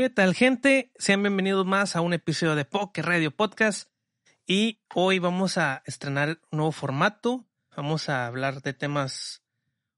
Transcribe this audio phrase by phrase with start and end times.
[0.00, 0.92] ¿Qué tal, gente?
[0.96, 3.90] Sean bienvenidos más a un episodio de Poker Radio Podcast.
[4.46, 7.48] Y hoy vamos a estrenar un nuevo formato.
[7.76, 9.42] Vamos a hablar de temas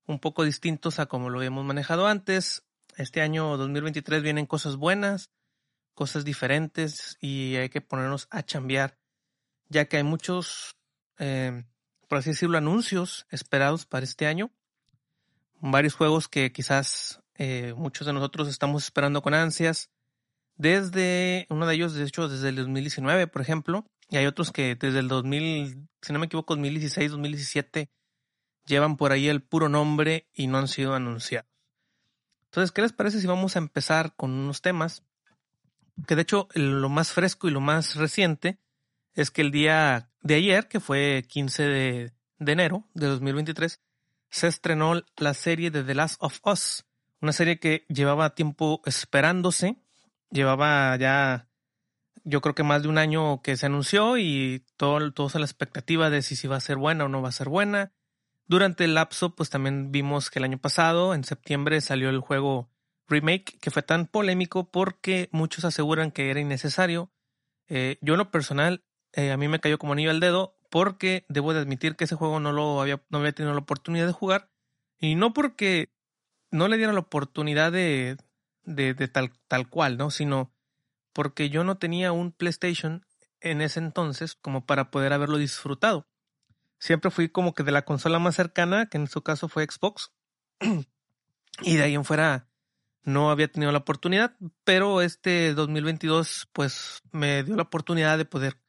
[0.06, 2.64] un poco distintos a como lo habíamos manejado antes.
[2.96, 5.28] Este año 2023 vienen cosas buenas,
[5.92, 8.96] cosas diferentes y hay que ponernos a chambear,
[9.68, 10.78] ya que hay muchos,
[11.18, 11.64] eh,
[12.08, 14.50] por así decirlo, anuncios esperados para este año.
[15.60, 19.90] Varios juegos que quizás eh, muchos de nosotros estamos esperando con ansias.
[20.56, 24.74] Desde, uno de ellos, de hecho, desde el 2019, por ejemplo, y hay otros que
[24.74, 27.90] desde el 2000, si no me equivoco, 2016, 2017,
[28.66, 31.48] llevan por ahí el puro nombre y no han sido anunciados.
[32.46, 35.04] Entonces, ¿qué les parece si vamos a empezar con unos temas?
[36.06, 38.58] Que de hecho, lo más fresco y lo más reciente
[39.14, 43.80] es que el día de ayer, que fue 15 de, de enero de 2023,
[44.30, 46.86] se estrenó la serie de The Last of Us,
[47.20, 49.76] una serie que llevaba tiempo esperándose,
[50.30, 51.50] llevaba ya
[52.24, 55.44] yo creo que más de un año que se anunció y todo, todos a la
[55.46, 57.92] expectativa de si, si va a ser buena o no va a ser buena.
[58.46, 62.70] Durante el lapso, pues también vimos que el año pasado, en septiembre, salió el juego
[63.08, 67.10] remake, que fue tan polémico porque muchos aseguran que era innecesario.
[67.68, 71.24] Eh, yo en lo personal, eh, a mí me cayó como anillo al dedo porque
[71.28, 74.12] debo de admitir que ese juego no lo había, no había tenido la oportunidad de
[74.12, 74.50] jugar.
[74.98, 75.92] Y no porque
[76.50, 78.16] no le diera la oportunidad de,
[78.64, 80.10] de, de tal, tal cual, ¿no?
[80.10, 80.52] Sino
[81.12, 83.04] porque yo no tenía un PlayStation
[83.40, 86.06] en ese entonces como para poder haberlo disfrutado.
[86.78, 90.12] Siempre fui como que de la consola más cercana, que en su caso fue Xbox,
[91.62, 92.48] y de ahí en fuera
[93.02, 98.60] no había tenido la oportunidad, pero este 2022 pues me dio la oportunidad de poder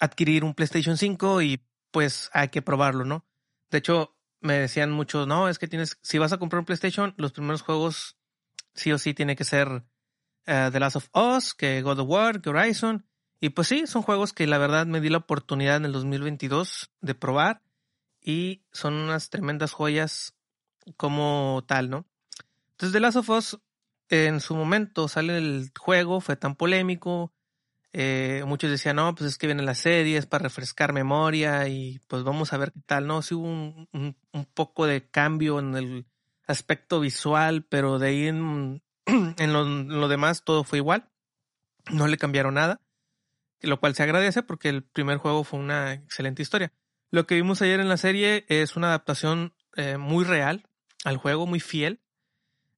[0.00, 3.24] adquirir un PlayStation 5 y pues hay que probarlo, ¿no?
[3.70, 7.14] De hecho, me decían muchos, no, es que tienes, si vas a comprar un PlayStation,
[7.16, 8.18] los primeros juegos
[8.74, 9.84] sí o sí tiene que ser
[10.44, 13.06] eh, The Last of Us, que God of War, que Horizon.
[13.40, 16.90] Y pues sí, son juegos que la verdad me di la oportunidad en el 2022
[17.00, 17.62] de probar
[18.20, 20.34] y son unas tremendas joyas
[20.98, 22.06] como tal, ¿no?
[22.72, 23.58] Entonces The Last of Us
[24.10, 27.32] en su momento sale el juego, fue tan polémico,
[27.96, 32.00] eh, muchos decían, no, pues es que viene la serie, es para refrescar memoria y
[32.08, 33.22] pues vamos a ver qué tal, ¿no?
[33.22, 36.06] Sí hubo un, un poco de cambio en el
[36.46, 41.08] aspecto visual, pero de ahí en, en lo, demás todo fue igual.
[41.90, 42.80] No le cambiaron nada.
[43.60, 46.72] Lo cual se agradece porque el primer juego fue una excelente historia.
[47.10, 50.68] Lo que vimos ayer en la serie es una adaptación eh, muy real
[51.04, 52.00] al juego, muy fiel.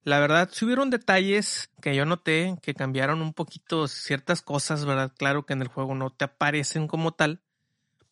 [0.07, 5.11] La verdad, si hubieron detalles que yo noté que cambiaron un poquito ciertas cosas, ¿verdad?
[5.17, 7.41] Claro que en el juego no te aparecen como tal,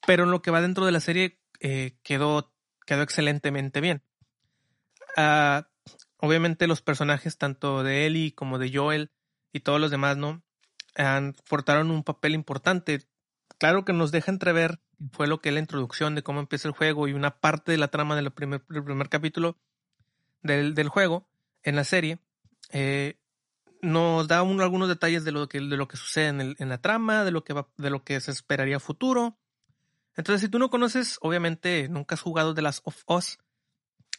[0.05, 2.53] pero en lo que va dentro de la serie eh, quedó,
[2.85, 4.03] quedó excelentemente bien.
[5.15, 5.69] Ah,
[6.17, 9.13] obviamente los personajes tanto de Ellie como de Joel
[9.53, 10.43] y todos los demás, ¿no?
[11.47, 13.07] Portaron un papel importante.
[13.57, 14.81] Claro que nos deja entrever,
[15.13, 17.87] fue lo que la introducción de cómo empieza el juego y una parte de la
[17.87, 19.57] trama del primer, primer capítulo
[20.41, 21.29] del, del, juego
[21.65, 22.19] en la serie.
[22.71, 23.19] Eh,
[23.81, 26.79] nos da algunos detalles de lo que, de lo que sucede en, el, en la
[26.79, 29.37] trama, de lo, que va, de lo que se esperaría futuro.
[30.15, 33.37] Entonces, si tú no conoces, obviamente nunca has jugado de las of Us,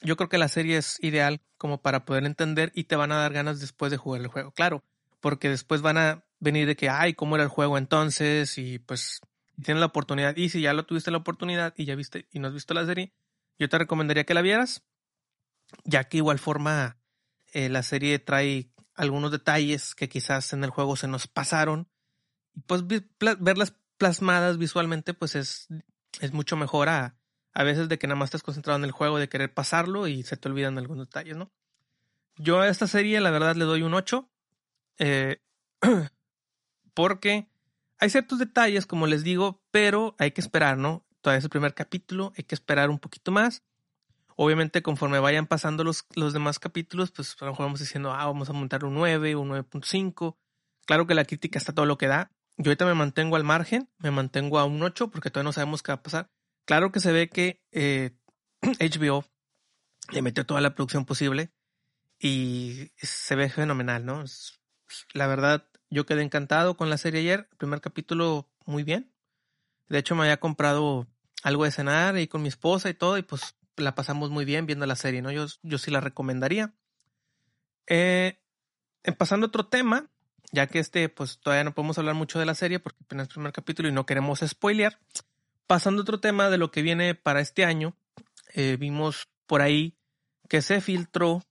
[0.03, 3.17] yo creo que la serie es ideal como para poder entender y te van a
[3.17, 4.51] dar ganas después de jugar el juego.
[4.53, 4.85] Claro,
[5.21, 8.59] porque después van a venir de que, ay, ¿cómo era el juego entonces?
[8.59, 9.21] Y pues
[9.63, 10.37] tienes la oportunidad.
[10.37, 12.85] Y si ya lo tuviste la oportunidad y ya viste y no has visto la
[12.85, 13.13] serie,
[13.59, 14.85] yo te recomendaría que la vieras,
[15.85, 16.99] ya que igual forma
[17.53, 21.89] eh, la serie trae algunos detalles que quizás en el juego se nos pasaron.
[22.55, 22.83] Y pues
[23.39, 25.69] verlas plasmadas visualmente, pues es,
[26.21, 27.17] es mucho mejor a,
[27.53, 30.23] a veces de que nada más estás concentrado en el juego, de querer pasarlo y
[30.23, 31.51] se te olvidan algunos detalles, ¿no?
[32.37, 34.29] Yo a esta serie la verdad le doy un 8.
[34.99, 35.43] Eh,
[36.95, 37.49] porque
[37.99, 41.07] hay ciertos detalles, como les digo, pero hay que esperar, ¿no?
[41.21, 43.63] Todavía es el primer capítulo, hay que esperar un poquito más.
[44.37, 48.27] Obviamente, conforme vayan pasando los, los demás capítulos, pues a lo mejor vamos diciendo, ah,
[48.27, 50.37] vamos a montar un 9, un 9.5.
[50.85, 52.31] Claro que la crítica está todo lo que da.
[52.59, 55.83] Yo ahorita me mantengo al margen, me mantengo a un 8 porque todavía no sabemos
[55.83, 56.31] qué va a pasar.
[56.67, 57.63] Claro que se ve que
[58.63, 59.25] HBO eh,
[60.13, 61.51] le metió toda la producción posible
[62.19, 64.25] y se ve fenomenal, ¿no?
[65.13, 67.49] La verdad, yo quedé encantado con la serie ayer.
[67.51, 69.13] El primer capítulo, muy bien.
[69.89, 71.07] De hecho, me había comprado
[71.43, 74.67] algo de cenar y con mi esposa y todo, y pues la pasamos muy bien
[74.67, 75.31] viendo la serie, ¿no?
[75.31, 76.75] Yo, yo sí la recomendaría.
[77.87, 78.39] Eh,
[79.19, 80.11] pasando a otro tema,
[80.53, 83.35] ya que este, pues todavía no podemos hablar mucho de la serie porque apenas el
[83.35, 84.99] primer capítulo y no queremos spoilear.
[85.67, 87.97] Pasando a otro tema de lo que viene para este año,
[88.55, 89.99] eh, vimos por ahí
[90.49, 91.43] que se filtró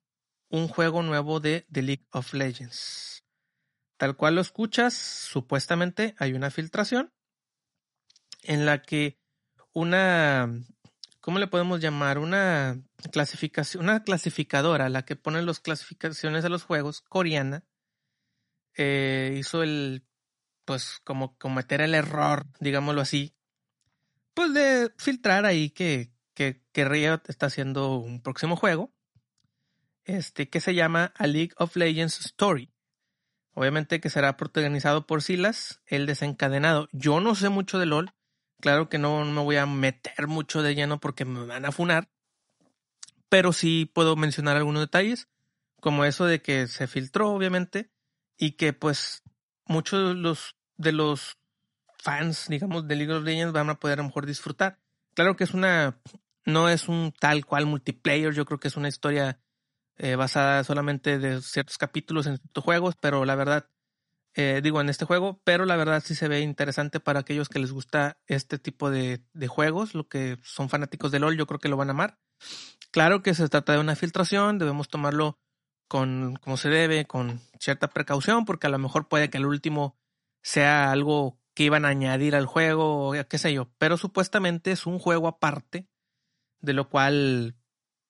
[0.50, 3.24] un juego nuevo de The League of Legends.
[3.98, 7.14] tal cual lo escuchas, supuestamente hay una filtración
[8.44, 9.18] en la que
[9.74, 10.54] una,
[11.26, 12.20] ¿cómo le podemos llamar?
[12.20, 12.80] Una
[13.12, 17.64] clasificación, una clasificadora, la que pone las clasificaciones de los juegos, coreana,
[18.76, 20.06] eh, hizo el,
[20.66, 23.34] pues como cometer el error, digámoslo así,
[24.36, 28.94] pues de filtrar ahí que, que, que Riot está haciendo un próximo juego,
[30.04, 32.72] este, que se llama A League of Legends Story.
[33.56, 36.88] Obviamente que será protagonizado por Silas, el desencadenado.
[36.92, 38.14] Yo no sé mucho de LOL.
[38.66, 42.10] Claro que no me voy a meter mucho de lleno porque me van a funar.
[43.30, 45.30] Pero sí puedo mencionar algunos detalles,
[45.80, 47.92] como eso de que se filtró, obviamente,
[48.40, 49.22] y que pues
[49.68, 50.16] muchos
[50.78, 51.38] de los,
[52.00, 54.80] fans, digamos, de League of Legends van a poder a lo mejor disfrutar.
[55.14, 56.02] Claro que es una,
[56.44, 59.40] no es un tal cual multiplayer, yo creo que es una historia
[59.98, 63.70] eh, basada solamente de ciertos capítulos en ciertos juegos, pero la verdad,
[64.38, 67.60] eh, digo en este juego, pero la verdad sí se ve interesante para aquellos que
[67.60, 71.60] les gusta este tipo de, de juegos, lo que son fanáticos de LOL, yo creo
[71.60, 72.20] que lo van a amar.
[72.92, 75.40] Claro que se trata de una filtración, debemos tomarlo
[75.88, 79.98] con como se debe, con cierta precaución, porque a lo mejor puede que el último
[80.42, 85.00] sea algo que iban a añadir al juego, qué sé yo, pero supuestamente es un
[85.00, 85.88] juego aparte,
[86.60, 87.56] de lo cual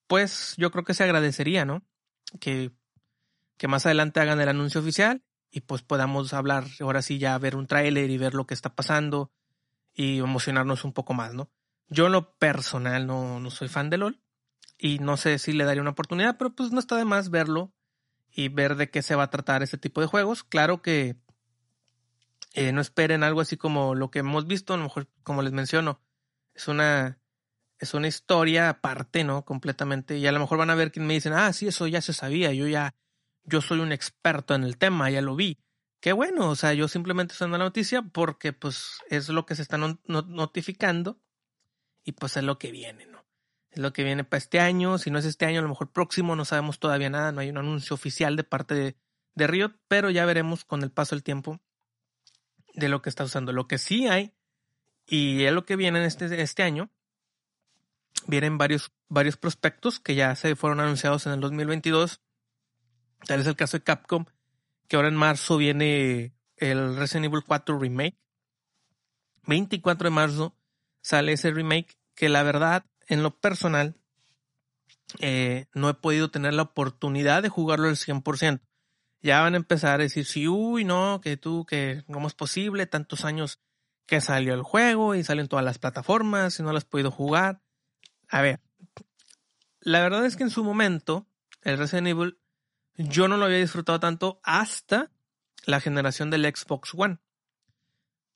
[0.08, 1.86] pues yo creo que se agradecería, ¿no?
[2.40, 2.72] Que,
[3.58, 5.24] que más adelante hagan el anuncio oficial
[5.56, 8.76] y pues podamos hablar, ahora sí ya ver un tráiler y ver lo que está
[8.76, 9.32] pasando
[9.94, 11.50] y emocionarnos un poco más, ¿no?
[11.88, 14.22] Yo en lo personal no, no soy fan de LOL
[14.78, 17.72] y no sé si le daría una oportunidad, pero pues no está de más verlo
[18.30, 20.44] y ver de qué se va a tratar este tipo de juegos.
[20.44, 21.16] Claro que
[22.52, 25.54] eh, no esperen algo así como lo que hemos visto, a lo mejor como les
[25.54, 26.02] menciono,
[26.54, 27.18] es una
[27.80, 29.46] es una historia aparte, ¿no?
[29.46, 30.18] Completamente.
[30.18, 32.12] Y a lo mejor van a ver que me dicen, ah, sí, eso ya se
[32.12, 32.94] sabía, yo ya,
[33.46, 35.60] yo soy un experto en el tema, ya lo vi.
[36.00, 39.62] Qué bueno, o sea, yo simplemente estoy la noticia porque pues es lo que se
[39.62, 41.20] está notificando
[42.04, 43.26] y pues es lo que viene, ¿no?
[43.72, 45.92] Es lo que viene para este año, si no es este año, a lo mejor
[45.92, 48.96] próximo, no sabemos todavía nada, no hay un anuncio oficial de parte de,
[49.34, 51.60] de Riot, pero ya veremos con el paso del tiempo
[52.74, 53.52] de lo que está usando.
[53.52, 54.34] Lo que sí hay,
[55.08, 56.90] y es lo que viene en este, este año,
[58.28, 62.22] vienen varios, varios prospectos que ya se fueron anunciados en el 2022.
[63.26, 64.26] Tal es el caso de Capcom,
[64.88, 68.18] que ahora en marzo viene el Resident Evil 4 Remake.
[69.48, 70.56] 24 de marzo
[71.02, 73.96] sale ese remake que la verdad, en lo personal,
[75.20, 78.62] eh, no he podido tener la oportunidad de jugarlo al 100%.
[79.22, 82.86] Ya van a empezar a decir, sí, uy, no, que tú, que cómo es posible,
[82.86, 83.60] tantos años
[84.06, 87.62] que salió el juego y salen todas las plataformas y no las has podido jugar.
[88.30, 88.62] A ver,
[89.80, 91.28] la verdad es que en su momento,
[91.62, 92.40] el Resident Evil,
[92.98, 95.12] yo no lo había disfrutado tanto hasta
[95.66, 97.20] la generación del Xbox One.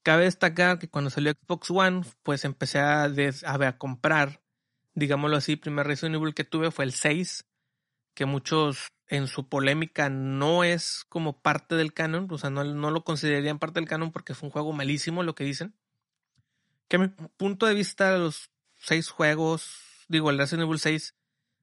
[0.03, 4.41] Cabe destacar que cuando salió Xbox One, pues empecé a, a, comprar,
[4.93, 7.45] digámoslo así, el primer Resident Evil que tuve fue el 6,
[8.13, 13.03] que muchos en su polémica no es como parte del canon, o sea, no, lo
[13.03, 15.75] considerarían parte del canon porque fue un juego malísimo lo que dicen.
[16.87, 21.18] Que a mi punto de vista, los seis juegos, digo, el Resident Evil 6, eh,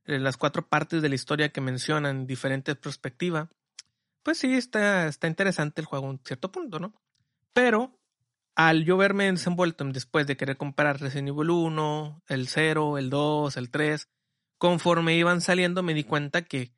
[0.07, 3.49] las cuatro partes de la historia que mencionan, diferentes perspectivas,
[4.23, 6.95] pues sí, está, está interesante el juego en cierto punto, ¿no?
[7.53, 7.99] Pero
[8.57, 13.57] al yo verme desenvuelto después de querer comprar Resident Evil 1, el 0, el 2,
[13.57, 14.09] el 3,
[14.59, 16.73] conforme iban saliendo me di cuenta que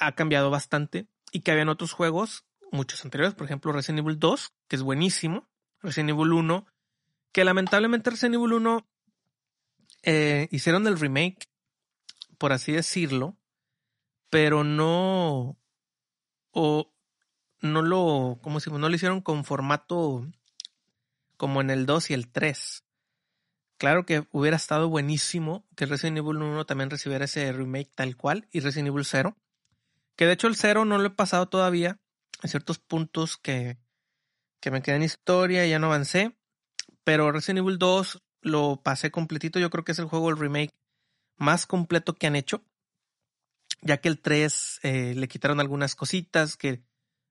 [0.00, 4.52] ha cambiado bastante y que habían otros juegos, muchos anteriores, por ejemplo Resident Evil 2,
[4.68, 5.48] que es buenísimo,
[5.82, 6.66] Resident Evil 1,
[7.32, 8.88] que lamentablemente Resident Evil 1
[10.02, 11.49] eh, hicieron el remake,
[12.40, 13.36] por así decirlo,
[14.30, 15.58] pero no,
[16.52, 16.90] o
[17.60, 18.80] no lo, ¿cómo decimos?
[18.80, 20.26] No lo hicieron con formato
[21.36, 22.82] como en el 2 y el 3.
[23.76, 28.48] Claro que hubiera estado buenísimo que Resident Evil 1 también recibiera ese remake tal cual
[28.52, 29.36] y Resident Evil 0.
[30.16, 32.00] Que de hecho el 0 no lo he pasado todavía.
[32.40, 33.76] Hay ciertos puntos que,
[34.60, 36.38] que me quedan en historia y ya no avancé.
[37.04, 39.58] Pero Resident Evil 2 lo pasé completito.
[39.58, 40.79] Yo creo que es el juego, el remake
[41.40, 42.62] más completo que han hecho.
[43.82, 46.82] Ya que el 3 eh, le quitaron algunas cositas que...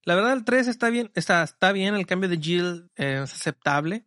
[0.04, 3.34] La verdad el 3 está bien, está, está bien, el cambio de Jill eh, es
[3.34, 4.06] aceptable.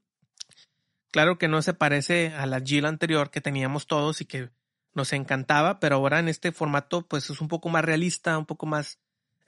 [1.10, 4.50] Claro que no se parece a la Jill anterior que teníamos todos y que
[4.94, 8.66] nos encantaba, pero ahora en este formato pues es un poco más realista, un poco
[8.66, 8.98] más...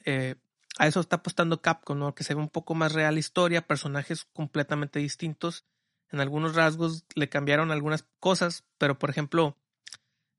[0.05, 0.37] Eh,
[0.79, 2.15] a eso está apostando Capcom, ¿no?
[2.15, 5.65] Que se ve un poco más real historia, personajes completamente distintos
[6.15, 9.59] en algunos rasgos le cambiaron algunas cosas, pero por ejemplo,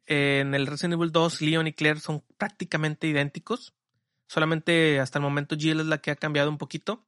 [0.07, 3.73] en el Resident Evil 2, Leon y Claire son prácticamente idénticos.
[4.27, 7.05] Solamente hasta el momento Jill es la que ha cambiado un poquito.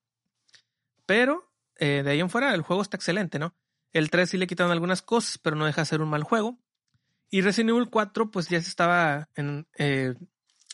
[1.06, 3.56] Pero eh, de ahí en fuera el juego está excelente, ¿no?
[3.94, 6.60] El 3 sí le quitaron algunas cosas, pero no deja de ser un mal juego.
[7.30, 10.16] Y Resident Evil 4 pues ya se estaba en, eh,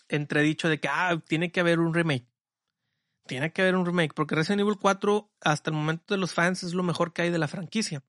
[0.07, 2.27] entredicho de que ah, tiene que haber un remake.
[3.25, 6.63] Tiene que haber un remake, porque Resident Evil 4 hasta el momento de los fans
[6.63, 8.03] es lo mejor que hay de la franquicia.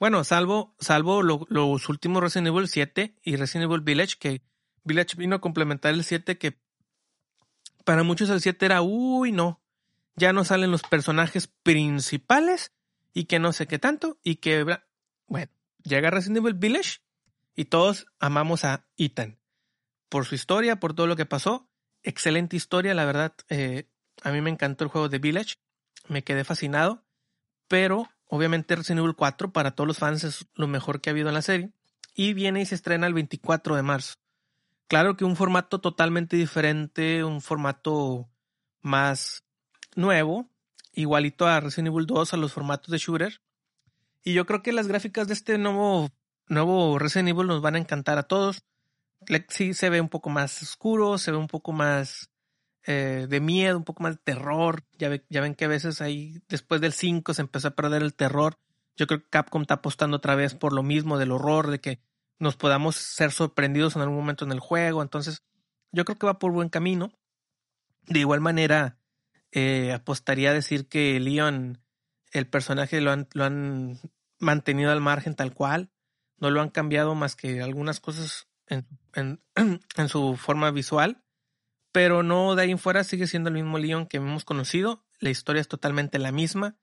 [0.00, 4.42] Bueno, salvo, salvo los últimos Resident Evil 7 y Resident Evil Village, que
[4.82, 6.58] Village vino a complementar el 7, que
[7.84, 9.60] para muchos el 7 era, uy, no,
[10.16, 12.72] ya no salen los personajes principales
[13.12, 14.64] y que no sé qué tanto, y que,
[15.26, 15.52] bueno,
[15.84, 17.00] llega Resident Evil Village
[17.54, 19.38] y todos amamos a Ethan.
[20.08, 21.68] Por su historia, por todo lo que pasó.
[22.02, 23.34] Excelente historia, la verdad.
[23.50, 23.86] Eh,
[24.22, 25.56] a mí me encantó el juego de Village.
[26.08, 27.04] Me quedé fascinado.
[27.68, 31.28] Pero obviamente Resident Evil 4 para todos los fans es lo mejor que ha habido
[31.28, 31.70] en la serie.
[32.14, 34.14] Y viene y se estrena el 24 de marzo.
[34.88, 38.28] Claro que un formato totalmente diferente, un formato
[38.82, 39.44] más
[39.94, 40.48] nuevo,
[40.92, 43.40] igualito a Resident Evil 2, a los formatos de shooter.
[44.24, 46.10] Y yo creo que las gráficas de este nuevo,
[46.48, 48.64] nuevo Resident Evil nos van a encantar a todos.
[49.48, 52.30] Sí se ve un poco más oscuro, se ve un poco más
[52.86, 54.84] eh, de miedo, un poco más de terror.
[54.98, 58.14] Ya, ya ven que a veces ahí, después del 5 se empezó a perder el
[58.14, 58.58] terror.
[58.96, 62.00] Yo creo que Capcom está apostando otra vez por lo mismo, del horror, de que
[62.38, 65.02] nos podamos ser sorprendidos en algún momento en el juego.
[65.02, 65.42] Entonces,
[65.92, 67.12] yo creo que va por buen camino.
[68.06, 68.98] De igual manera,
[69.52, 71.82] eh, apostaría a decir que Leon,
[72.32, 73.98] el personaje, lo han, lo han
[74.38, 75.90] mantenido al margen tal cual.
[76.38, 79.42] No lo han cambiado más que algunas cosas en, en,
[79.96, 81.22] en su forma visual
[81.92, 85.04] pero no de ahí en fuera sigue siendo el mismo Leon que hemos conocido.
[85.18, 86.76] La historia es totalmente la misma.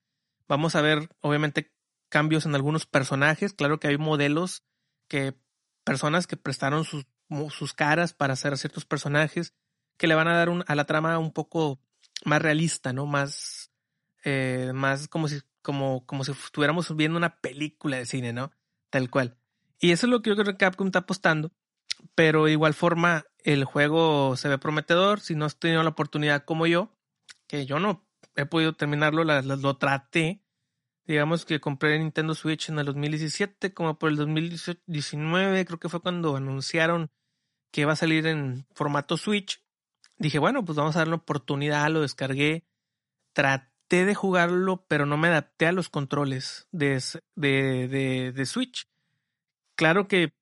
[0.47, 1.73] Vamos a ver, obviamente,
[2.09, 3.53] cambios en algunos personajes.
[3.53, 4.63] Claro que hay modelos
[5.07, 5.35] que,
[5.83, 7.05] personas que prestaron sus,
[7.49, 9.53] sus caras para hacer ciertos personajes
[9.97, 11.79] que le van a dar a la trama un poco
[12.23, 13.05] más realista, ¿no?
[13.05, 13.71] Más,
[14.23, 18.51] eh, más como si, como, como si estuviéramos viendo una película de cine, ¿no?
[18.89, 19.37] Tal cual.
[19.79, 21.51] Y eso es lo que yo creo que Capcom está apostando.
[22.15, 25.19] Pero de igual forma, el juego se ve prometedor.
[25.19, 26.91] Si no has tenido la oportunidad como yo,
[27.47, 30.41] que yo no he podido terminarlo, lo traté.
[31.05, 36.01] Digamos que compré Nintendo Switch en el 2017, como por el 2019, creo que fue
[36.01, 37.09] cuando anunciaron
[37.71, 39.63] que iba a salir en formato Switch.
[40.17, 42.65] Dije, bueno, pues vamos a darle oportunidad, lo descargué.
[43.33, 47.01] Traté de jugarlo, pero no me adapté a los controles de,
[47.35, 48.89] de, de Switch.
[49.75, 50.33] Claro que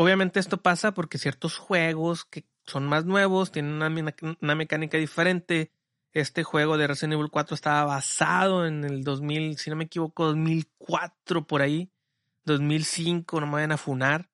[0.00, 5.72] Obviamente esto pasa porque ciertos juegos que son más nuevos tienen una, mecánica diferente.
[6.12, 10.26] Este juego de Resident Evil 4 estaba basado en el 2000, si no me equivoco,
[10.26, 11.90] 2004 por ahí,
[12.44, 14.30] 2005, no me vayan a funar.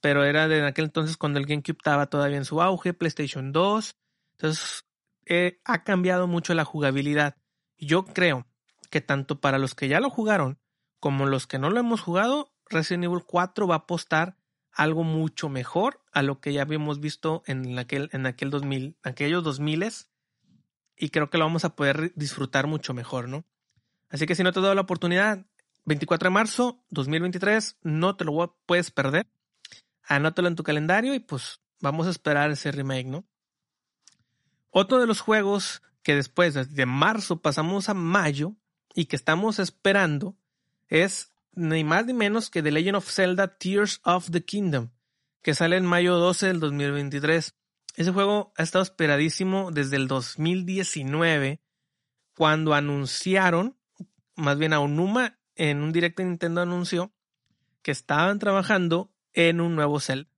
[0.00, 3.94] Pero era de aquel entonces cuando el GameCube estaba todavía en su auge, PlayStation 2.
[4.38, 4.86] Entonces
[5.26, 7.36] eh, ha cambiado mucho la jugabilidad.
[7.76, 8.46] Yo creo
[8.88, 10.58] que tanto para los que ya lo jugaron
[10.98, 14.37] como los que no lo hemos jugado, Resident Evil 4 va a apostar
[14.78, 19.42] algo mucho mejor a lo que ya habíamos visto en aquel, en aquel 2000, aquellos
[19.42, 20.06] 2000
[20.96, 23.44] y creo que lo vamos a poder disfrutar mucho mejor, ¿no?
[24.08, 25.44] Así que si no te he dado la oportunidad,
[25.84, 29.26] 24 de marzo 2023, no te lo puedes perder.
[30.04, 33.24] Anótalo en tu calendario y pues vamos a esperar ese remake, ¿no?
[34.70, 38.54] Otro de los juegos que después de marzo pasamos a mayo
[38.94, 40.36] y que estamos esperando
[40.86, 44.90] es ni más ni menos que The Legend of Zelda Tears of the Kingdom,
[45.42, 47.54] que sale en mayo 12 del 2023.
[47.96, 51.60] Ese juego ha estado esperadísimo desde el 2019,
[52.36, 53.76] cuando anunciaron,
[54.36, 57.12] más bien a Onuma, en un directo de Nintendo anunció
[57.82, 60.30] que estaban trabajando en un nuevo Zelda.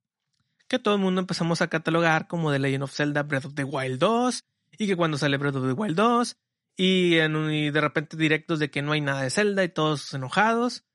[0.69, 3.65] Que todo el mundo empezamos a catalogar como The Legend of Zelda Breath of the
[3.65, 4.45] Wild 2,
[4.79, 6.37] y que cuando sale Breath of the Wild 2,
[6.77, 10.15] y, en, y de repente directos de que no hay nada de Zelda y todos
[10.15, 10.87] enojados.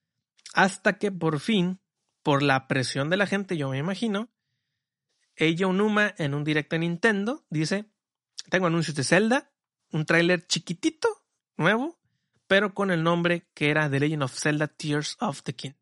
[0.55, 1.81] Hasta que por fin,
[2.23, 4.29] por la presión de la gente, yo me imagino,
[5.35, 7.91] ella Unuma en un directo de Nintendo dice,
[8.49, 9.51] tengo anuncios de Zelda,
[9.91, 11.09] un tráiler chiquitito,
[11.57, 11.99] nuevo,
[12.47, 15.73] pero con el nombre que era The Legend of Zelda Tears of the King.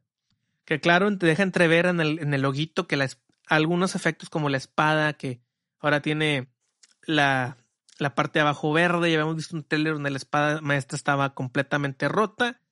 [0.65, 3.07] Que claro, te deja entrever en el, en loguito que
[3.45, 5.39] algunos efectos como la espada, que
[5.81, 6.51] ahora tiene
[7.03, 7.57] la,
[7.99, 11.35] la parte de abajo verde, ya habíamos visto un trailer donde la espada maestra estaba
[11.35, 12.62] completamente rota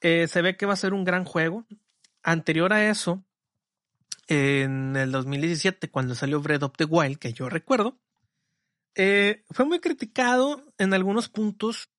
[0.00, 1.66] eh, se ve que va a ser un gran juego.
[2.22, 3.24] Anterior a eso,
[4.26, 8.00] en el 2017, cuando salió Breath of the Wild, que yo recuerdo,
[8.94, 11.90] eh, fue muy criticado en algunos puntos.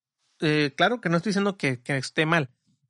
[0.42, 2.50] Eh, claro que no estoy diciendo que, esté mal.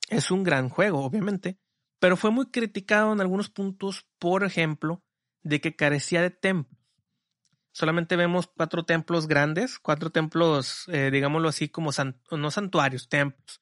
[0.10, 1.58] Es un gran juego, obviamente.
[2.00, 5.04] Pero fue muy criticado en algunos puntos, por ejemplo,
[5.42, 6.78] de que carecía de templos.
[7.72, 11.92] solamente vemos cuatro templos grandes, cuatro templos, digámoslo así, como
[12.32, 13.62] no santuarios, templos,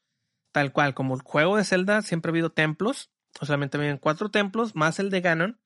[0.55, 4.73] tal cual, como el juego de Zelda siempre ha habido templos, solamente vienen cuatro templos,
[4.73, 5.59] más el de Ganon,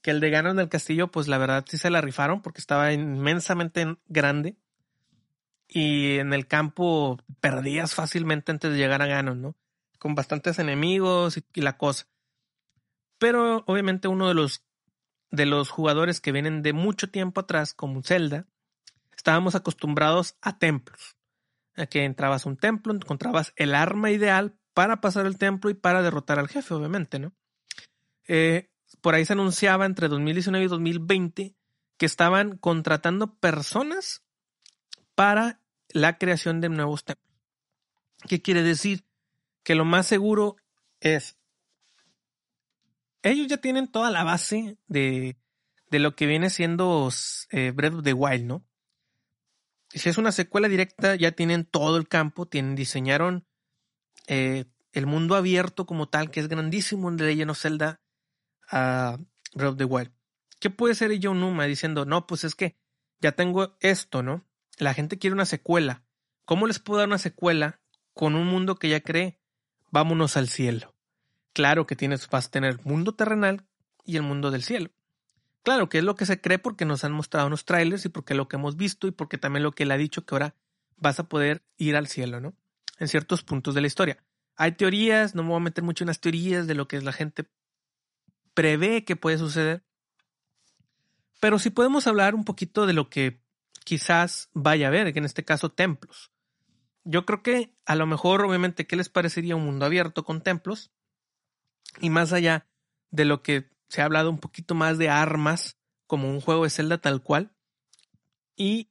[0.00, 2.92] que el de Ganon del castillo, pues la verdad sí se la rifaron porque estaba
[2.92, 4.56] inmensamente grande
[5.66, 9.56] y en el campo perdías fácilmente antes de llegar a Ganon, ¿no?
[9.98, 12.06] Con bastantes enemigos y, y la cosa.
[13.18, 14.62] Pero obviamente uno de los
[15.32, 18.46] de los jugadores que vienen de mucho tiempo atrás, como Zelda,
[19.16, 21.17] estábamos acostumbrados a templos.
[21.86, 26.38] Que entrabas un templo, encontrabas el arma ideal para pasar el templo y para derrotar
[26.38, 27.34] al jefe, obviamente, ¿no?
[28.26, 28.70] Eh,
[29.00, 31.54] por ahí se anunciaba entre 2019 y 2020
[31.96, 34.24] que estaban contratando personas
[35.14, 37.28] para la creación de nuevos templos.
[38.28, 39.04] ¿Qué quiere decir?
[39.62, 40.56] Que lo más seguro
[41.00, 41.38] es
[43.22, 45.36] ellos ya tienen toda la base de,
[45.90, 47.10] de lo que viene siendo
[47.50, 48.64] eh, Breath of the Wild, ¿no?
[49.90, 53.46] Si es una secuela directa, ya tienen todo el campo, tienen, diseñaron
[54.26, 58.00] eh, el mundo abierto como tal, que es grandísimo en The Legend of Zelda
[58.70, 59.18] a
[59.54, 60.12] Breath of the Wild.
[60.60, 62.76] ¿Qué puede ser yo Numa diciendo, no, pues es que
[63.20, 64.44] ya tengo esto, ¿no?
[64.78, 66.02] La gente quiere una secuela.
[66.44, 67.80] ¿Cómo les puedo dar una secuela
[68.12, 69.38] con un mundo que ya cree?
[69.90, 70.94] Vámonos al cielo.
[71.52, 73.66] Claro que tienes, vas a tener mundo terrenal
[74.04, 74.90] y el mundo del cielo.
[75.68, 78.32] Claro que es lo que se cree porque nos han mostrado unos trailers y porque
[78.32, 80.54] lo que hemos visto y porque también lo que él ha dicho que ahora
[80.96, 82.54] vas a poder ir al cielo, ¿no?
[82.98, 84.16] En ciertos puntos de la historia.
[84.56, 87.12] Hay teorías, no me voy a meter mucho en las teorías de lo que la
[87.12, 87.50] gente
[88.54, 89.84] prevé que puede suceder.
[91.38, 93.42] Pero sí podemos hablar un poquito de lo que
[93.84, 96.32] quizás vaya a haber, que en este caso templos.
[97.04, 100.92] Yo creo que a lo mejor, obviamente, ¿qué les parecería un mundo abierto con templos?
[102.00, 102.66] Y más allá
[103.10, 105.76] de lo que se ha hablado un poquito más de armas,
[106.06, 107.52] como un juego de Zelda tal cual,
[108.56, 108.90] y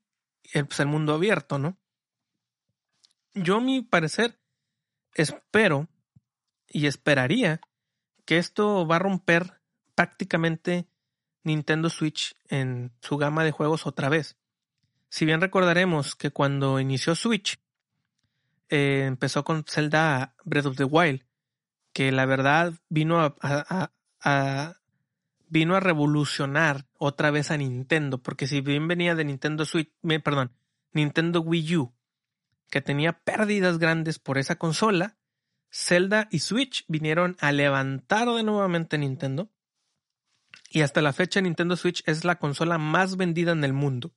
[0.53, 1.77] el, pues, el mundo abierto, ¿no?
[3.33, 4.39] Yo, a mi parecer,
[5.13, 5.87] espero
[6.67, 7.62] y esperaría
[8.25, 9.62] que esto va a romper
[9.95, 10.88] prácticamente
[11.43, 14.38] Nintendo Switch en su gama de juegos otra vez.
[15.10, 17.60] Si bien recordaremos que cuando inició Switch,
[18.69, 21.23] eh, empezó con Zelda Breath of the Wild,
[21.93, 24.76] que la verdad vino a,
[25.47, 29.91] vino a revolucionar otra vez a Nintendo, porque si bien venía de Nintendo Switch,
[30.23, 30.53] perdón,
[30.93, 31.95] Nintendo Wii U,
[32.69, 35.17] que tenía pérdidas grandes por esa consola,
[35.71, 39.51] Zelda y Switch vinieron a levantar de nuevamente Nintendo.
[40.69, 44.13] Y hasta la fecha Nintendo Switch es la consola más vendida en el mundo.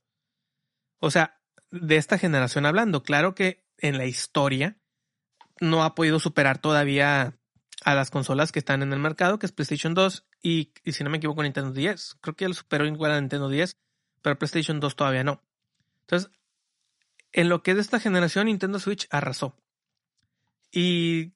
[0.99, 1.41] O sea,
[1.71, 4.79] de esta generación hablando, claro que en la historia
[5.61, 7.39] no ha podido superar todavía
[7.85, 11.11] a las consolas que están en el mercado, que es PlayStation 2 y, si no
[11.11, 12.19] me equivoco, Nintendo 10.
[12.21, 13.77] Creo que ya lo superó igual a Nintendo 10,
[14.23, 15.43] pero PlayStation 2 todavía no.
[16.03, 16.31] Entonces,
[17.33, 19.57] en lo que es de esta generación, Nintendo Switch arrasó.
[20.73, 21.35] Y,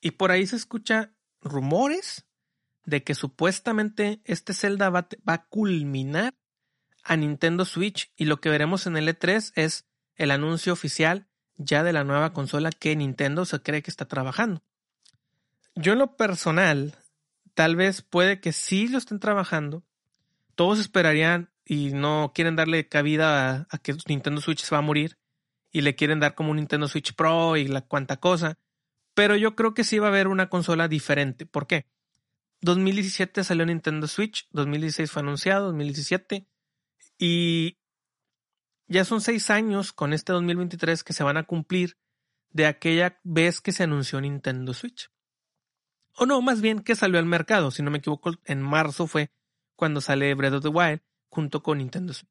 [0.00, 2.26] y por ahí se escucha rumores
[2.84, 6.34] de que supuestamente este Zelda va, va a culminar
[7.04, 11.82] a Nintendo Switch y lo que veremos en el E3 es el anuncio oficial ya
[11.82, 14.62] de la nueva consola que Nintendo se cree que está trabajando.
[15.74, 16.96] Yo en lo personal,
[17.58, 19.82] tal vez puede que sí lo estén trabajando.
[20.54, 25.18] Todos esperarían y no quieren darle cabida a, que Nintendo Switch se va a morir
[25.72, 28.60] y le quieren dar como un Nintendo Switch Pro y la cuanta cosa.
[29.12, 31.46] Pero yo creo que sí va a haber una consola diferente.
[31.46, 31.88] ¿Por qué?
[32.60, 36.46] 2017 salió Nintendo Switch, 2016 fue anunciado, 2017.
[37.18, 37.76] Y
[38.86, 41.96] ya son seis años con este 2023 que se van a cumplir
[42.50, 45.10] de aquella vez que se anunció Nintendo Switch.
[46.20, 47.70] O no, más bien que salió al mercado.
[47.70, 49.30] Si no me equivoco, en marzo fue
[49.76, 52.30] cuando sale Breath of the Wild junto con Nintendo Switch.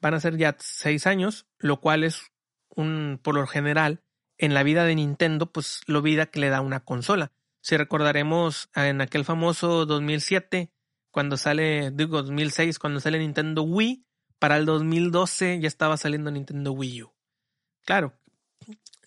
[0.00, 2.32] Van a ser ya seis años, lo cual es
[2.68, 4.02] un, por lo general,
[4.38, 7.30] en la vida de Nintendo, pues lo vida que le da una consola.
[7.60, 10.72] Si recordaremos en aquel famoso 2007,
[11.12, 14.04] cuando sale, digo 2006, cuando sale Nintendo Wii,
[14.40, 17.12] para el 2012 ya estaba saliendo Nintendo Wii U.
[17.84, 18.14] Claro.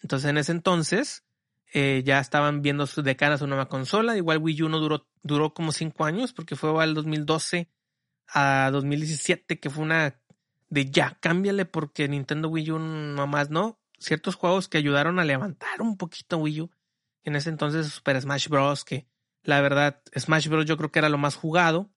[0.01, 1.23] Entonces en ese entonces,
[1.71, 4.17] eh, ya estaban viendo de cara a su nueva consola.
[4.17, 7.69] Igual Wii U no duró, duró como cinco años porque fue al 2012
[8.27, 10.19] a 2017 que fue una
[10.69, 13.79] de ya, cámbiale porque Nintendo Wii U nomás no.
[13.99, 16.71] Ciertos juegos que ayudaron a levantar un poquito Wii U.
[17.23, 18.86] En ese entonces Super Smash Bros.
[18.86, 19.08] que
[19.43, 20.65] la verdad Smash Bros.
[20.65, 21.89] yo creo que era lo más jugado.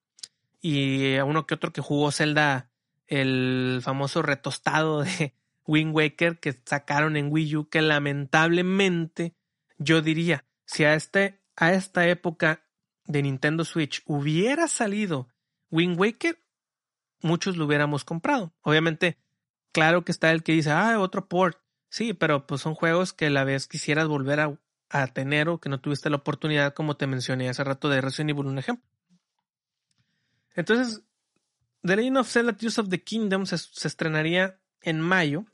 [0.61, 2.70] Y uno que otro que jugó Zelda,
[3.06, 5.35] el famoso retostado de
[5.66, 9.35] Wind Waker que sacaron en Wii U que lamentablemente
[9.83, 12.64] yo diría, si a, este, a esta época
[13.05, 15.29] de Nintendo Switch hubiera salido
[15.71, 16.38] Wind Waker,
[17.21, 18.53] muchos lo hubiéramos comprado.
[18.62, 19.18] Obviamente,
[19.73, 21.59] claro que está el que dice, ah, otro port.
[21.88, 24.59] Sí, pero pues son juegos que a la vez quisieras volver a,
[25.14, 28.47] tener o que no tuviste la oportunidad, como te mencioné hace rato de Resident Evil,
[28.47, 28.87] un ejemplo.
[30.55, 31.03] Entonces,
[31.83, 35.47] The Legend of Zelda Tears of the Kingdom se, estrenaría en mayo.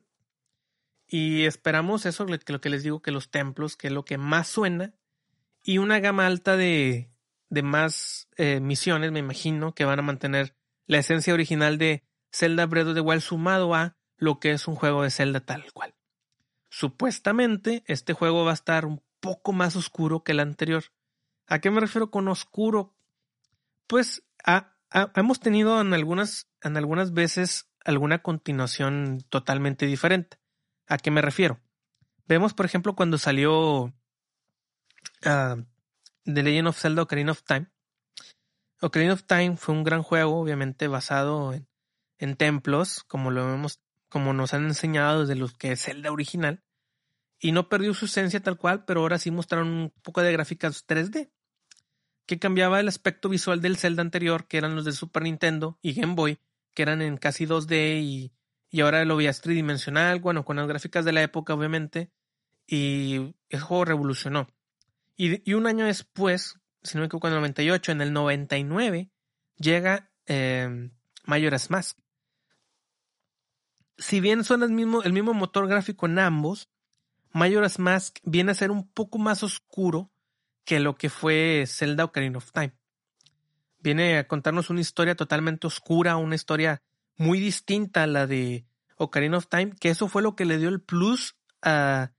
[1.09, 4.47] Y esperamos eso, lo que les digo, que los templos, que es lo que más
[4.47, 4.95] suena.
[5.63, 7.11] Y una gama alta de,
[7.49, 10.55] de más eh, misiones, me imagino, que van a mantener
[10.87, 14.75] la esencia original de Zelda Breath of the Wild sumado a lo que es un
[14.75, 15.95] juego de Zelda tal cual.
[16.69, 20.85] Supuestamente, este juego va a estar un poco más oscuro que el anterior.
[21.47, 22.95] ¿A qué me refiero con oscuro?
[23.87, 24.23] Pues
[25.15, 30.38] hemos tenido en algunas, en algunas veces alguna continuación totalmente diferente.
[30.89, 31.61] ¿A qué me refiero?
[32.27, 33.93] Vemos, por ejemplo, cuando salió uh,
[36.25, 37.67] The Legend of Zelda Ocarina of Time.
[38.81, 41.69] Ocarina of Time fue un gran juego, obviamente basado en,
[42.19, 46.63] en templos, como lo vemos, como nos han enseñado desde los que es Zelda original.
[47.39, 50.87] Y no perdió su esencia tal cual, pero ahora sí mostraron un poco de gráficas
[50.87, 51.31] 3D
[52.29, 55.95] que cambiaba el aspecto visual del Zelda anterior, que eran los de Super Nintendo y
[55.95, 56.39] Game Boy,
[56.75, 58.33] que eran en casi 2D y,
[58.71, 62.11] y ahora lo veías tridimensional, bueno, con las gráficas de la época, obviamente,
[62.67, 64.49] y el juego revolucionó.
[65.17, 69.11] Y, y un año después, si no me equivoco, en el 98, en el 99,
[69.57, 70.91] llega eh,
[71.25, 71.99] Majora's Mask.
[73.97, 76.71] Si bien son el mismo, el mismo motor gráfico en ambos,
[77.33, 80.11] Majora's Mask viene a ser un poco más oscuro
[80.65, 82.75] que lo que fue Zelda Ocarina of Time.
[83.81, 86.83] Viene a contarnos una historia totalmente oscura, una historia
[87.19, 88.65] muy distinta a la de
[88.97, 92.13] Ocarina of Time, que eso fue lo que le dio el plus a,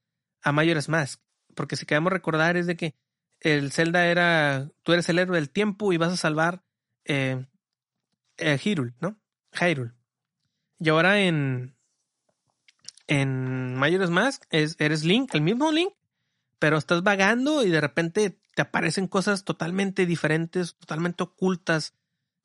[0.43, 1.21] a Majora's Mask.
[1.55, 2.95] Porque si queremos recordar es de que
[3.39, 6.63] el Zelda era, tú eres el héroe del tiempo y vas a salvar
[7.05, 7.45] eh,
[8.38, 9.17] eh Hyrule, ¿no?
[9.53, 9.93] Hyrule.
[10.79, 11.75] Y ahora en,
[13.07, 15.93] en Majora's Mask es, eres Link, el mismo Link,
[16.59, 21.95] pero estás vagando y de repente te aparecen cosas totalmente diferentes, totalmente ocultas.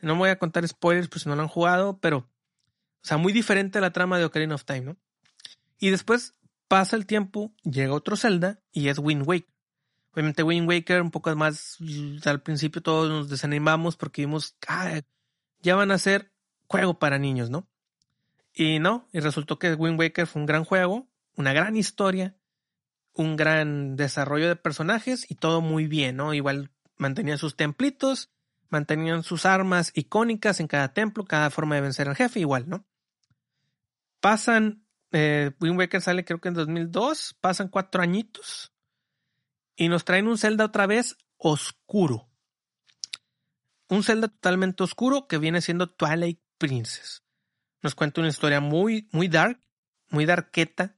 [0.00, 2.28] No voy a contar spoilers por si no lo han jugado, pero,
[3.04, 4.96] o sea, muy diferente a la trama de Ocarina of Time, ¿no?
[5.78, 6.32] Y después
[6.68, 9.52] pasa el tiempo, llega otro Zelda y es Wind Waker.
[10.12, 11.76] Obviamente Wind Waker un poco más,
[12.24, 15.02] al principio todos nos desanimamos porque vimos, ah,
[15.60, 16.32] ya van a ser
[16.66, 17.68] juego para niños, ¿no?
[18.54, 22.34] Y no, y resultó que Wind Waker fue un gran juego, una gran historia,
[23.12, 26.32] un gran desarrollo de personajes y todo muy bien, ¿no?
[26.32, 28.30] Igual mantenían sus templitos,
[28.70, 32.86] mantenían sus armas icónicas en cada templo, cada forma de vencer al jefe, igual, ¿no?
[34.24, 38.72] Pasan, eh, Waker sale creo que en 2002, pasan cuatro añitos
[39.76, 42.30] y nos traen un Zelda otra vez oscuro.
[43.90, 47.22] Un Zelda totalmente oscuro que viene siendo Twilight Princess.
[47.82, 49.60] Nos cuenta una historia muy, muy dark,
[50.08, 50.96] muy darketa,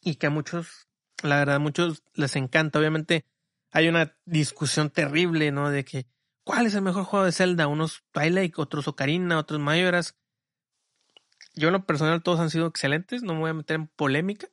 [0.00, 0.86] y que a muchos,
[1.24, 2.78] la verdad, a muchos les encanta.
[2.78, 3.24] Obviamente
[3.72, 5.70] hay una discusión terrible, ¿no?
[5.70, 6.06] De que,
[6.44, 7.66] ¿cuál es el mejor juego de Zelda?
[7.66, 10.14] Unos Twilight, otros Ocarina, otros Mayoras.
[11.56, 14.46] Yo en lo personal todos han sido excelentes, no me voy a meter en polémica.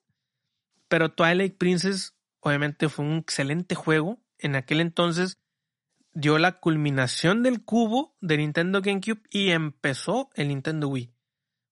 [0.88, 4.20] Pero Twilight Princess obviamente fue un excelente juego.
[4.40, 5.40] En aquel entonces
[6.14, 11.14] dio la culminación del cubo de Nintendo GameCube y empezó el Nintendo Wii.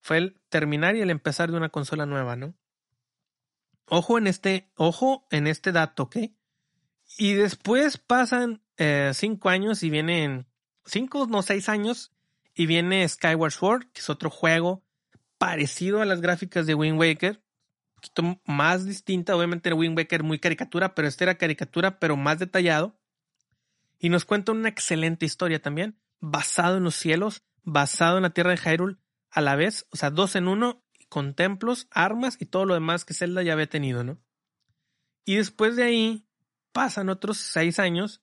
[0.02, 2.54] Fue el terminar y el empezar de una consola nueva, ¿no?
[3.86, 6.18] Ojo en este, ojo en este dato, ¿ok?
[7.18, 10.48] Y después pasan eh, cinco años y vienen,
[10.86, 12.12] cinco, no seis años,
[12.54, 14.84] y viene Skyward Sword, que es otro juego
[15.42, 20.22] parecido a las gráficas de Wind Waker, un poquito más distinta, obviamente el Wind Waker
[20.22, 22.96] muy caricatura, pero este era caricatura, pero más detallado.
[23.98, 28.52] Y nos cuenta una excelente historia también, basado en los cielos, basado en la tierra
[28.52, 28.98] de Hyrule
[29.32, 33.04] a la vez, o sea, dos en uno, con templos, armas y todo lo demás
[33.04, 34.22] que Zelda ya había tenido, ¿no?
[35.26, 36.28] Y después de ahí
[36.72, 38.22] pasan otros seis años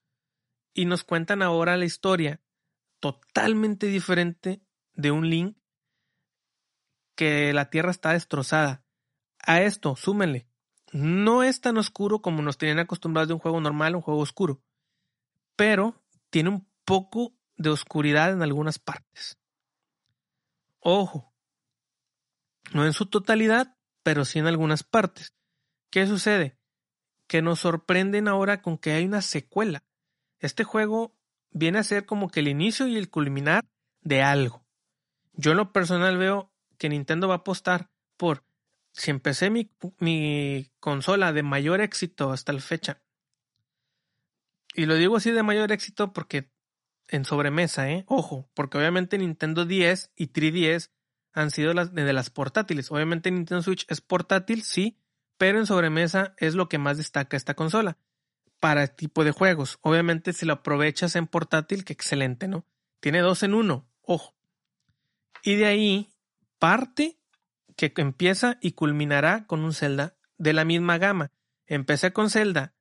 [0.73, 2.41] y nos cuentan ahora la historia
[3.01, 4.63] totalmente diferente
[4.95, 5.58] de un Link
[7.19, 8.85] que la Tierra está destrozada.
[9.41, 10.47] A esto, súmenle.
[10.93, 14.63] No es tan oscuro como nos tenían acostumbrados de un juego normal, un juego oscuro,
[15.57, 16.01] pero
[16.31, 19.37] tiene un poco de oscuridad en algunas partes.
[20.79, 21.35] Ojo,
[22.73, 25.35] no en su totalidad, pero sí en algunas partes.
[25.91, 26.57] ¿Qué sucede?
[27.27, 29.83] Que nos sorprenden ahora con que hay una secuela.
[30.39, 31.17] Este juego
[31.51, 33.65] viene a ser como que el inicio y el culminar
[34.03, 34.65] de algo.
[35.33, 38.45] Yo en lo personal veo que Nintendo va a apostar por
[38.93, 43.01] si empecé mi, mi consola de mayor éxito hasta la fecha.
[44.75, 46.51] Y lo digo así de mayor éxito porque
[47.09, 48.05] en sobremesa, ¿eh?
[48.07, 50.91] Ojo, porque obviamente Nintendo 10 y 3DS
[51.33, 52.91] han sido las de las portátiles.
[52.91, 54.99] Obviamente Nintendo Switch es portátil, sí,
[55.37, 57.97] pero en sobremesa es lo que más destaca esta consola
[58.61, 59.79] para este tipo de juegos.
[59.83, 62.67] Obviamente si lo aprovechas en portátil, que excelente, ¿no?
[63.01, 64.35] Tiene dos en uno, ojo.
[65.43, 66.09] Y de ahí
[66.59, 67.19] parte
[67.77, 71.33] que empieza y culminará con un Zelda de la misma gama.
[71.67, 72.75] Empecé con Zelda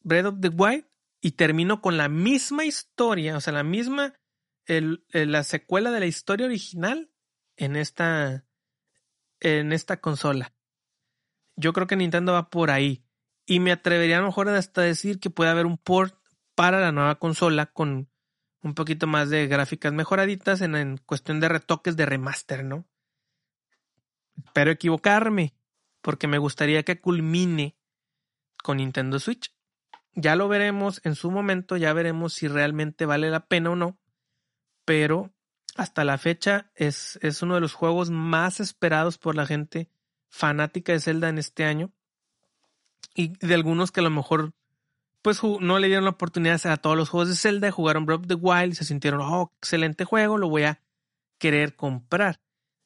[0.00, 0.86] Breath of the Wild
[1.20, 4.14] y termino con la misma historia, o sea, la misma,
[4.66, 7.10] la secuela de la historia original
[7.56, 8.44] en esta,
[9.40, 10.54] en esta consola.
[11.56, 13.04] Yo creo que Nintendo va por ahí.
[13.46, 16.14] Y me atrevería a lo mejor hasta decir que puede haber un port
[16.54, 18.10] para la nueva consola con
[18.62, 22.86] un poquito más de gráficas mejoraditas en, en cuestión de retoques de remaster, ¿no?
[24.36, 25.54] Espero equivocarme,
[26.00, 27.76] porque me gustaría que culmine
[28.62, 29.54] con Nintendo Switch.
[30.14, 33.98] Ya lo veremos en su momento, ya veremos si realmente vale la pena o no,
[34.84, 35.32] pero
[35.76, 39.88] hasta la fecha es, es uno de los juegos más esperados por la gente
[40.28, 41.92] fanática de Zelda en este año
[43.14, 44.52] y de algunos que a lo mejor
[45.22, 48.26] pues no le dieron la oportunidad a todos los juegos de Zelda, jugaron Breath of
[48.26, 50.82] the Wild y se sintieron, oh, excelente juego, lo voy a
[51.38, 52.40] querer comprar.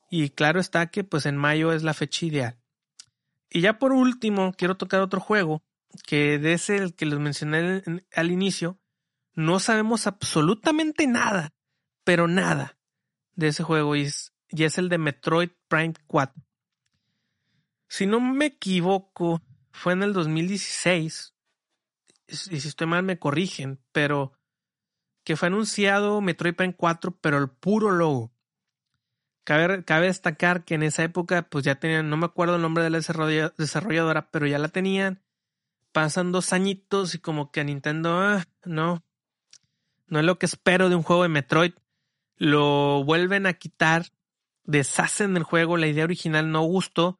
[0.09, 2.59] Y claro está que pues en mayo es la fecha ideal.
[3.51, 5.63] Y ya por último, quiero tocar otro juego
[6.07, 7.83] que de ese el que les mencioné
[8.15, 8.79] al inicio,
[9.35, 11.55] no sabemos absolutamente nada,
[12.05, 12.79] pero nada
[13.35, 16.43] de ese juego y es, y es el de Metroid Prime 4.
[17.89, 21.35] Si no me equivoco, fue en el 2016,
[22.29, 24.33] y si estoy mal me corrigen, pero
[25.25, 28.33] que fue anunciado Metroid Prime 4, pero el puro logo.
[29.49, 32.91] Cabe, destacar que en esa época, pues ya tenían, no me acuerdo el nombre de
[32.91, 35.23] la desarrolladora, pero ya la tenían.
[35.91, 39.03] Pasan dos añitos y como que a Nintendo, ah, no,
[40.07, 41.73] no es lo que espero de un juego de Metroid.
[42.37, 44.13] Lo vuelven a quitar,
[44.65, 47.19] deshacen el juego, la idea original no gustó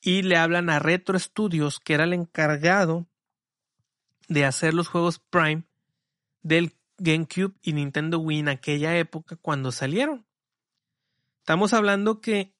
[0.00, 3.06] y le hablan a Retro Studios, que era el encargado
[4.26, 5.62] de hacer los juegos Prime
[6.42, 10.26] del GameCube y Nintendo Wii en aquella época cuando salieron.
[11.50, 12.54] Estamos hablando que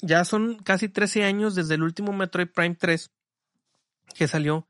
[0.00, 3.10] ya son casi 13 años desde el último Metroid Prime 3
[4.14, 4.68] que salió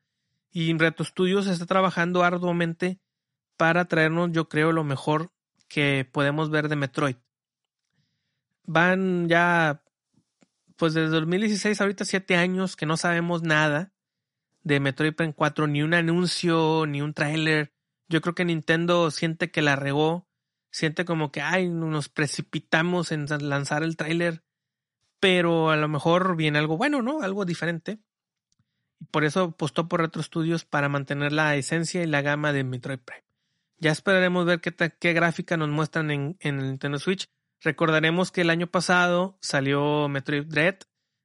[0.50, 3.00] y Retro Studios está trabajando arduamente
[3.58, 5.30] para traernos, yo creo, lo mejor
[5.68, 7.16] que podemos ver de Metroid.
[8.64, 9.82] Van ya
[10.76, 13.92] pues desde 2016 ahorita siete años que no sabemos nada
[14.62, 17.74] de Metroid Prime 4, ni un anuncio, ni un tráiler.
[18.08, 20.26] Yo creo que Nintendo siente que la regó,
[20.74, 24.42] siente como que, ay, nos precipitamos en lanzar el tráiler,
[25.20, 27.22] pero a lo mejor viene algo bueno, ¿no?
[27.22, 28.00] Algo diferente.
[28.98, 32.64] Y por eso apostó por Retro Studios para mantener la esencia y la gama de
[32.64, 33.24] Metroid Prime.
[33.78, 37.28] Ya esperaremos ver qué, qué gráfica nos muestran en, en el Nintendo Switch.
[37.60, 40.78] Recordaremos que el año pasado salió Metroid Dread,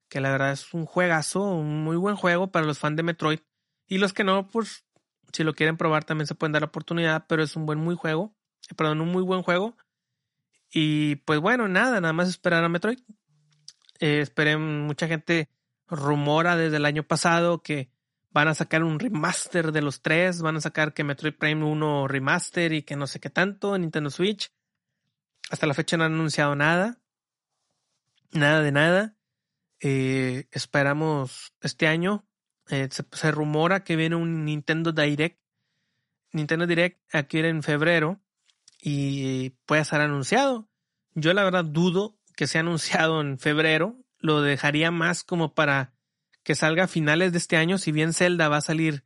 [0.09, 3.39] que la verdad es un juegazo, un muy buen juego para los fans de Metroid.
[3.87, 4.85] Y los que no, pues
[5.33, 7.95] si lo quieren probar también se pueden dar la oportunidad, pero es un buen muy
[7.95, 8.35] juego,
[8.75, 9.75] perdón, un muy buen juego.
[10.71, 12.99] Y pues bueno, nada, nada más esperar a Metroid.
[13.99, 15.49] Eh, esperen, mucha gente
[15.87, 17.89] rumora desde el año pasado que
[18.31, 22.07] van a sacar un remaster de los tres, van a sacar que Metroid Prime 1
[22.07, 24.51] remaster y que no sé qué tanto en Nintendo Switch.
[25.49, 26.99] Hasta la fecha no han anunciado nada.
[28.31, 29.15] Nada de nada.
[29.79, 32.27] Eh, esperamos este año.
[32.69, 35.39] Eh, se, rumora que viene un Nintendo Direct.
[36.31, 38.21] Nintendo Direct aquí en febrero.
[38.81, 40.67] Y puede ser anunciado.
[41.13, 43.97] Yo la verdad dudo que sea anunciado en febrero.
[44.19, 45.93] Lo dejaría más como para
[46.43, 47.77] que salga a finales de este año.
[47.77, 49.03] Si bien Zelda va a salir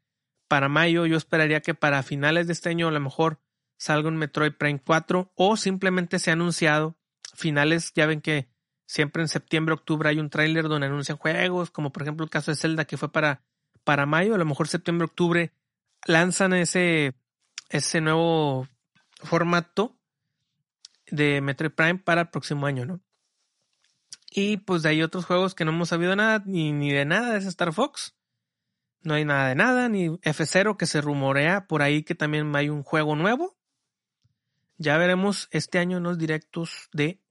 [0.47, 3.39] para mayo, yo esperaría que para finales de este año a lo mejor
[3.77, 6.95] salga un Metroid Prime 4 o simplemente se ha anunciado
[7.33, 8.47] finales, ya ven que
[8.85, 12.51] siempre en septiembre, octubre hay un tráiler donde anuncian juegos, como por ejemplo el caso
[12.51, 13.41] de Zelda que fue para,
[13.83, 15.51] para mayo, a lo mejor septiembre, octubre
[16.05, 17.15] lanzan ese,
[17.69, 18.67] ese nuevo
[19.23, 19.97] formato
[21.07, 23.01] de Metroid Prime para el próximo año, ¿no?
[24.29, 27.37] Y pues de ahí otros juegos que no hemos sabido nada, ni, ni de nada,
[27.37, 28.15] es Star Fox.
[29.01, 32.69] No hay nada de nada, ni F0 que se rumorea por ahí que también hay
[32.69, 33.55] un juego nuevo.
[34.77, 37.21] Ya veremos este año en los directos de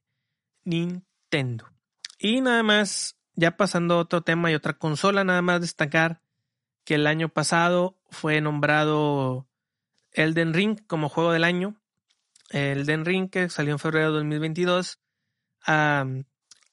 [0.64, 1.72] Nintendo.
[2.18, 6.22] Y nada más, ya pasando a otro tema y otra consola, nada más destacar
[6.84, 9.48] que el año pasado fue nombrado
[10.12, 11.81] Elden Ring como juego del año.
[12.52, 15.00] Elden Ring que salió en febrero de 2022.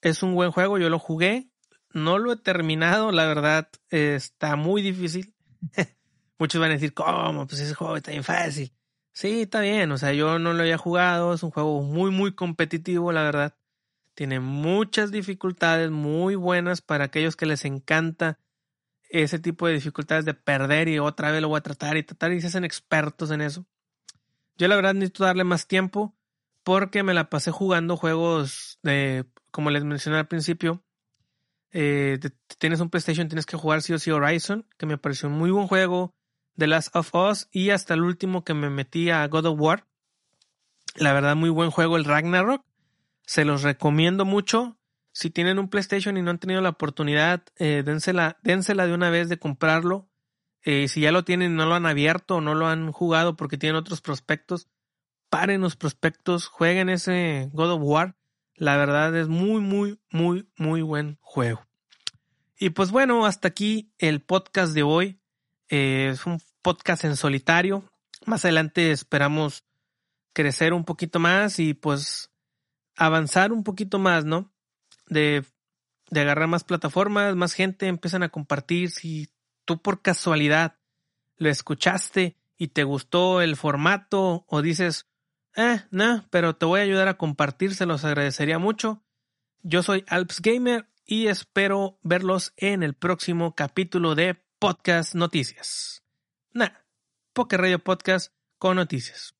[0.02, 1.50] es un buen juego, yo lo jugué.
[1.92, 5.34] No lo he terminado, la verdad está muy difícil.
[6.38, 7.46] Muchos van a decir, ¿cómo?
[7.46, 8.72] Pues ese juego está bien fácil.
[9.12, 12.34] Sí, está bien, o sea, yo no lo había jugado, es un juego muy, muy
[12.34, 13.56] competitivo, la verdad.
[14.14, 18.38] Tiene muchas dificultades muy buenas para aquellos que les encanta
[19.10, 22.32] ese tipo de dificultades de perder y otra vez lo voy a tratar y tratar
[22.32, 23.66] y se hacen expertos en eso.
[24.56, 26.16] Yo la verdad necesito darle más tiempo
[26.62, 30.84] porque me la pasé jugando juegos de, como les mencioné al principio,
[31.72, 32.18] eh,
[32.58, 35.50] tienes un PlayStation, tienes que jugar sí o sí Horizon, que me pareció un muy
[35.50, 36.14] buen juego,
[36.56, 39.86] The Last of Us y hasta el último que me metí a God of War.
[40.96, 42.64] La verdad, muy buen juego el Ragnarok.
[43.24, 44.78] Se los recomiendo mucho.
[45.12, 49.10] Si tienen un PlayStation y no han tenido la oportunidad, eh, dénsela, dénsela de una
[49.10, 50.09] vez de comprarlo.
[50.62, 53.56] Eh, si ya lo tienen no lo han abierto o no lo han jugado porque
[53.56, 54.68] tienen otros prospectos,
[55.30, 58.16] paren los prospectos, jueguen ese God of War.
[58.54, 61.66] La verdad es muy, muy, muy, muy buen juego.
[62.58, 65.18] Y pues bueno, hasta aquí el podcast de hoy.
[65.70, 67.84] Eh, es un podcast en solitario.
[68.26, 69.64] Más adelante esperamos
[70.34, 72.30] crecer un poquito más y pues
[72.96, 74.52] avanzar un poquito más, ¿no?
[75.06, 75.42] De,
[76.10, 78.90] de agarrar más plataformas, más gente empiezan a compartir.
[78.90, 79.30] Si
[79.70, 80.80] tú por casualidad
[81.36, 85.06] lo escuchaste y te gustó el formato o dices,
[85.54, 89.04] eh, no, pero te voy a ayudar a compartir, se los agradecería mucho.
[89.62, 96.02] Yo soy Alps Gamer y espero verlos en el próximo capítulo de Podcast Noticias.
[96.52, 96.70] Nah,
[97.32, 99.39] Poker Radio Podcast con noticias.